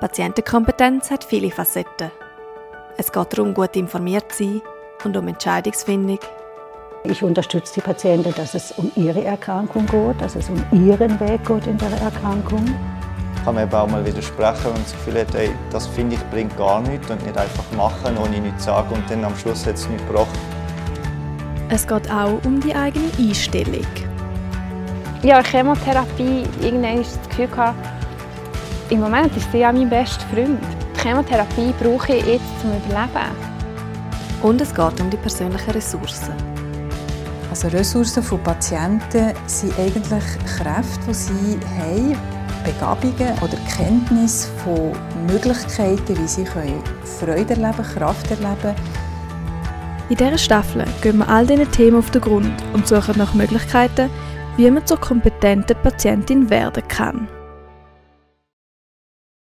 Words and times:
Patientenkompetenz 0.00 1.10
hat 1.10 1.24
viele 1.24 1.50
Facetten. 1.50 2.10
Es 2.98 3.10
geht 3.10 3.32
darum, 3.32 3.54
gut 3.54 3.74
informiert 3.76 4.30
zu 4.30 4.44
sein 4.44 4.62
und 5.04 5.16
um 5.16 5.26
Entscheidungsfindung. 5.26 6.18
Ich 7.04 7.22
unterstütze 7.22 7.74
die 7.74 7.80
Patienten, 7.80 8.34
dass 8.34 8.54
es 8.54 8.72
um 8.72 8.92
ihre 8.94 9.24
Erkrankung 9.24 9.86
geht, 9.86 10.20
dass 10.20 10.36
es 10.36 10.50
um 10.50 10.62
ihren 10.70 11.18
Weg 11.18 11.46
geht 11.46 11.66
in 11.66 11.78
der 11.78 11.92
Erkrankung. 11.92 12.64
Ich 13.36 13.44
kann 13.44 13.54
mir 13.54 13.62
eben 13.62 13.72
auch 13.72 13.88
mal 13.88 14.04
widersprechen, 14.04 14.64
wenn 14.64 14.72
man 14.72 14.82
das 14.82 14.92
Gefühl 14.92 15.20
hat, 15.20 15.34
ey, 15.34 15.50
das 15.70 15.86
finde 15.86 16.16
ich 16.16 16.22
bringt 16.30 16.54
gar 16.58 16.80
nichts 16.82 17.10
und 17.10 17.24
nicht 17.24 17.38
einfach 17.38 17.64
machen, 17.74 18.18
ohne 18.18 18.38
nichts 18.38 18.64
zu 18.64 18.70
sagen 18.70 18.94
und 18.94 19.10
dann 19.10 19.24
am 19.24 19.36
Schluss 19.36 19.64
hat 19.64 19.76
es 19.76 19.88
nichts 19.88 20.06
gebracht. 20.06 20.38
Es 21.70 21.86
geht 21.86 22.10
auch 22.10 22.38
um 22.44 22.60
die 22.60 22.74
eigene 22.74 23.10
Einstellung. 23.18 23.86
Ja, 25.22 25.42
Chemotherapie, 25.42 26.44
irgendwann 26.60 26.98
das 26.98 27.18
Gefühl 27.30 27.48
gehabt, 27.48 27.95
im 28.90 29.00
Moment 29.00 29.36
ist 29.36 29.50
sie 29.50 29.58
ja 29.58 29.72
mein 29.72 29.88
bester 29.88 30.24
Freund. 30.32 30.60
Die 30.94 31.00
Chemotherapie 31.00 31.74
brauche 31.80 32.14
ich 32.14 32.26
jetzt 32.26 32.60
zum 32.60 32.70
Überleben. 32.70 33.30
Und 34.42 34.60
es 34.60 34.74
geht 34.74 35.00
um 35.00 35.10
die 35.10 35.16
persönlichen 35.16 35.70
Ressourcen. 35.70 36.34
Also 37.50 37.68
Ressourcen 37.68 38.22
von 38.22 38.42
Patienten 38.42 39.32
sind 39.46 39.78
eigentlich 39.78 40.24
Kräfte, 40.58 41.06
die 41.08 41.14
sie 41.14 41.58
haben, 41.78 42.16
Begabungen 42.64 43.32
oder 43.40 43.56
Kenntnis 43.76 44.50
von 44.62 44.92
Möglichkeiten, 45.26 46.18
wie 46.18 46.28
sie 46.28 46.44
Freude 46.44 47.54
erleben, 47.54 47.82
Kraft 47.82 48.30
erleben. 48.30 48.74
In 50.08 50.16
dieser 50.16 50.38
Staffel 50.38 50.84
gehen 51.02 51.18
wir 51.18 51.28
all 51.28 51.46
diesen 51.46 51.70
Themen 51.72 51.98
auf 51.98 52.10
den 52.10 52.20
Grund 52.20 52.62
und 52.72 52.86
suchen 52.86 53.18
nach 53.18 53.34
Möglichkeiten, 53.34 54.10
wie 54.56 54.70
man 54.70 54.86
zur 54.86 55.00
kompetenten 55.00 55.76
Patientin 55.82 56.48
werden 56.50 56.86
kann. 56.86 57.28